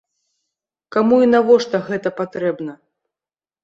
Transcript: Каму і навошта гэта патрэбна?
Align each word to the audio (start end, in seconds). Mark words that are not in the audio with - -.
Каму 0.95 1.15
і 1.27 1.29
навошта 1.35 1.85
гэта 1.93 2.09
патрэбна? 2.25 2.73